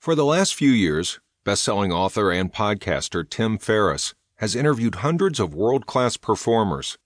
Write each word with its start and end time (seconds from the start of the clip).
For 0.00 0.14
the 0.14 0.24
last 0.24 0.54
few 0.54 0.70
years, 0.70 1.20
best-selling 1.44 1.92
author 1.92 2.32
and 2.32 2.50
podcaster 2.50 3.28
Tim 3.28 3.58
Ferriss 3.58 4.14
has 4.36 4.56
interviewed 4.56 4.94
hundreds 4.94 5.38
of 5.38 5.52
world-class 5.54 6.16
performers, 6.16 6.96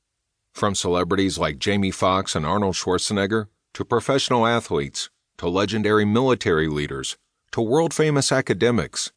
from 0.53 0.77
celebrities 0.77 1.37
like 1.37 1.59
Jamie 1.59 1.91
Foxx 1.91 2.37
and 2.37 2.47
Arnold 2.47 2.77
Schwarzenegger 2.77 3.49
to 3.73 3.85
professional 3.85 4.47
athletes 4.47 5.11
to 5.39 5.49
legendary 5.49 6.05
military 6.05 6.69
leaders 6.69 7.19
to 7.51 7.61
world-famous 7.61 8.31
academics. 8.31 9.11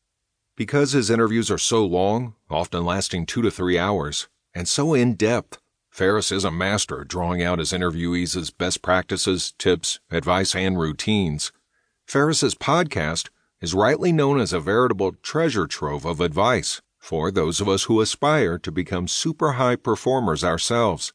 Because 0.55 0.93
his 0.93 1.11
interviews 1.11 1.51
are 1.51 1.59
so 1.59 1.85
long, 1.85 2.33
often 2.49 2.83
lasting 2.83 3.27
2 3.27 3.43
to 3.43 3.51
3 3.51 3.77
hours, 3.77 4.27
and 4.55 4.67
so 4.67 4.95
in-depth, 4.95 5.59
Ferriss 5.91 6.31
is 6.31 6.43
a 6.43 6.49
master 6.49 7.01
at 7.01 7.09
drawing 7.09 7.43
out 7.43 7.59
his 7.59 7.71
interviewees' 7.71 8.57
best 8.57 8.81
practices, 8.81 9.53
tips, 9.59 9.99
advice, 10.09 10.55
and 10.55 10.79
routines. 10.79 11.51
Ferriss's 12.07 12.55
podcast 12.55 13.29
is 13.61 13.73
rightly 13.73 14.11
known 14.11 14.39
as 14.39 14.53
a 14.53 14.59
veritable 14.59 15.13
treasure 15.21 15.67
trove 15.67 16.05
of 16.05 16.21
advice 16.21 16.81
for 16.99 17.31
those 17.31 17.61
of 17.61 17.69
us 17.69 17.83
who 17.83 18.01
aspire 18.01 18.57
to 18.59 18.71
become 18.71 19.07
super 19.07 19.53
high 19.53 19.75
performers 19.75 20.43
ourselves. 20.43 21.13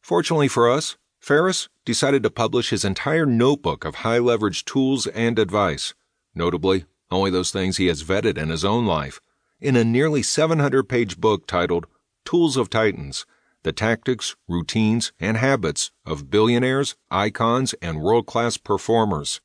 Fortunately 0.00 0.48
for 0.48 0.70
us, 0.70 0.96
Ferriss 1.18 1.68
decided 1.84 2.22
to 2.22 2.30
publish 2.30 2.70
his 2.70 2.84
entire 2.84 3.26
notebook 3.26 3.84
of 3.84 3.96
high 3.96 4.18
leverage 4.18 4.64
tools 4.64 5.06
and 5.08 5.38
advice, 5.38 5.94
notably 6.34 6.84
only 7.10 7.30
those 7.30 7.50
things 7.50 7.76
he 7.76 7.86
has 7.86 8.02
vetted 8.02 8.38
in 8.38 8.48
his 8.48 8.64
own 8.64 8.86
life, 8.86 9.20
in 9.60 9.76
a 9.76 9.84
nearly 9.84 10.22
700 10.22 10.88
page 10.88 11.18
book 11.18 11.46
titled 11.46 11.86
Tools 12.24 12.56
of 12.56 12.70
Titans 12.70 13.26
The 13.62 13.72
Tactics, 13.72 14.36
Routines, 14.48 15.12
and 15.20 15.36
Habits 15.36 15.90
of 16.04 16.30
Billionaires, 16.30 16.96
Icons, 17.10 17.74
and 17.82 18.00
World 18.00 18.26
Class 18.26 18.56
Performers. 18.56 19.40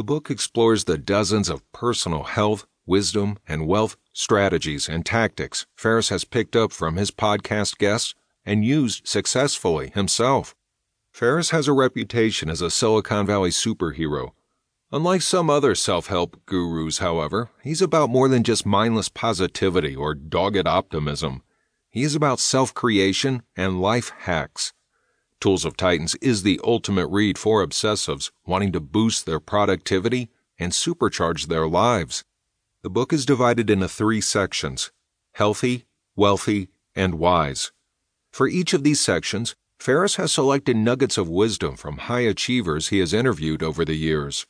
The 0.00 0.04
book 0.04 0.30
explores 0.30 0.84
the 0.84 0.96
dozens 0.96 1.50
of 1.50 1.70
personal 1.72 2.22
health, 2.22 2.66
wisdom, 2.86 3.36
and 3.46 3.66
wealth 3.66 3.98
strategies 4.14 4.88
and 4.88 5.04
tactics 5.04 5.66
Ferriss 5.74 6.08
has 6.08 6.24
picked 6.24 6.56
up 6.56 6.72
from 6.72 6.96
his 6.96 7.10
podcast 7.10 7.76
guests 7.76 8.14
and 8.46 8.64
used 8.64 9.06
successfully 9.06 9.90
himself. 9.90 10.56
Ferriss 11.12 11.50
has 11.50 11.68
a 11.68 11.74
reputation 11.74 12.48
as 12.48 12.62
a 12.62 12.70
Silicon 12.70 13.26
Valley 13.26 13.50
superhero. 13.50 14.30
Unlike 14.90 15.20
some 15.20 15.50
other 15.50 15.74
self 15.74 16.06
help 16.06 16.46
gurus, 16.46 17.00
however, 17.00 17.50
he's 17.62 17.82
about 17.82 18.08
more 18.08 18.30
than 18.30 18.42
just 18.42 18.64
mindless 18.64 19.10
positivity 19.10 19.94
or 19.94 20.14
dogged 20.14 20.66
optimism. 20.66 21.42
He 21.90 22.04
is 22.04 22.14
about 22.14 22.40
self 22.40 22.72
creation 22.72 23.42
and 23.54 23.82
life 23.82 24.14
hacks. 24.20 24.72
Tools 25.40 25.64
of 25.64 25.74
Titans 25.74 26.14
is 26.16 26.42
the 26.42 26.60
ultimate 26.62 27.06
read 27.06 27.38
for 27.38 27.66
obsessives 27.66 28.30
wanting 28.44 28.72
to 28.72 28.80
boost 28.80 29.24
their 29.24 29.40
productivity 29.40 30.28
and 30.58 30.70
supercharge 30.70 31.46
their 31.46 31.66
lives. 31.66 32.24
The 32.82 32.90
book 32.90 33.10
is 33.10 33.24
divided 33.24 33.70
into 33.70 33.88
three 33.88 34.20
sections 34.20 34.92
healthy, 35.32 35.86
wealthy, 36.14 36.68
and 36.94 37.14
wise. 37.14 37.72
For 38.30 38.48
each 38.48 38.74
of 38.74 38.84
these 38.84 39.00
sections, 39.00 39.56
Ferriss 39.78 40.16
has 40.16 40.30
selected 40.30 40.76
nuggets 40.76 41.16
of 41.16 41.28
wisdom 41.28 41.74
from 41.74 41.96
high 41.96 42.20
achievers 42.20 42.88
he 42.88 42.98
has 42.98 43.14
interviewed 43.14 43.62
over 43.62 43.82
the 43.82 43.96
years. 43.96 44.46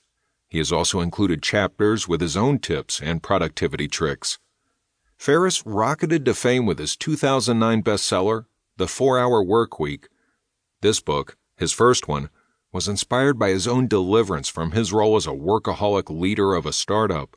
He 0.49 0.59
has 0.59 0.73
also 0.73 0.99
included 0.99 1.41
chapters 1.41 2.09
with 2.09 2.21
his 2.21 2.37
own 2.37 2.59
tips 2.59 3.01
and 3.01 3.23
productivity 3.23 3.87
tricks. 3.87 4.41
Ferriss 5.17 5.65
rocketed 5.65 6.25
to 6.25 6.35
fame 6.35 6.67
with 6.67 6.81
his 6.81 6.97
2009 6.97 7.85
bestseller, 7.85 8.47
The 8.77 8.89
Four 8.89 9.21
Hour 9.21 9.45
Work 9.45 9.79
Week 9.79 10.09
this 10.81 11.01
book, 11.01 11.37
his 11.57 11.73
first 11.73 12.09
one, 12.09 12.31
was 12.73 12.89
inspired 12.89 13.39
by 13.39 13.51
his 13.51 13.67
own 13.67 13.87
deliverance 13.87 14.49
from 14.49 14.73
his 14.73 14.93
role 14.93 15.17
as 15.17 15.27
a 15.27 15.31
workaholic 15.31 16.09
leader 16.09 16.55
of 16.55 16.67
a 16.67 16.73
startup. 16.73 17.37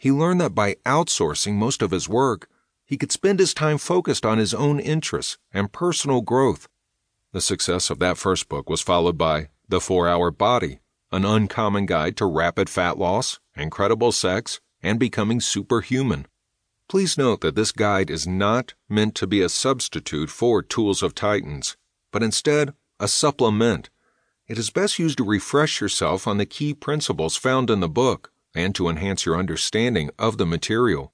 He 0.00 0.12
learned 0.12 0.40
that 0.40 0.54
by 0.54 0.76
outsourcing 0.86 1.54
most 1.54 1.82
of 1.82 1.90
his 1.90 2.08
work, 2.08 2.48
he 2.84 2.96
could 2.96 3.12
spend 3.12 3.38
his 3.38 3.54
time 3.54 3.78
focused 3.78 4.24
on 4.26 4.38
his 4.38 4.54
own 4.54 4.78
interests 4.80 5.38
and 5.52 5.72
personal 5.72 6.20
growth. 6.20 6.68
The 7.32 7.40
success 7.40 7.90
of 7.90 7.98
that 8.00 8.18
first 8.18 8.48
book 8.48 8.68
was 8.68 8.80
followed 8.80 9.16
by 9.16 9.48
The 9.68 9.80
Four 9.80 10.08
Hour 10.08 10.30
Body, 10.30 10.80
an 11.10 11.24
uncommon 11.24 11.86
guide 11.86 12.16
to 12.18 12.26
rapid 12.26 12.68
fat 12.68 12.98
loss, 12.98 13.40
incredible 13.56 14.12
sex, 14.12 14.60
and 14.82 14.98
becoming 14.98 15.40
superhuman. 15.40 16.26
Please 16.88 17.16
note 17.16 17.40
that 17.40 17.54
this 17.54 17.72
guide 17.72 18.10
is 18.10 18.26
not 18.26 18.74
meant 18.88 19.14
to 19.14 19.26
be 19.26 19.40
a 19.40 19.48
substitute 19.48 20.28
for 20.28 20.62
Tools 20.62 21.02
of 21.02 21.14
Titans 21.14 21.76
but 22.12 22.22
instead 22.22 22.74
a 23.00 23.08
supplement. 23.08 23.90
It 24.46 24.58
is 24.58 24.70
best 24.70 24.98
used 24.98 25.18
to 25.18 25.24
refresh 25.24 25.80
yourself 25.80 26.28
on 26.28 26.38
the 26.38 26.46
key 26.46 26.74
principles 26.74 27.36
found 27.36 27.70
in 27.70 27.80
the 27.80 27.88
book 27.88 28.30
and 28.54 28.74
to 28.76 28.88
enhance 28.88 29.26
your 29.26 29.36
understanding 29.36 30.10
of 30.18 30.38
the 30.38 30.46
material. 30.46 31.12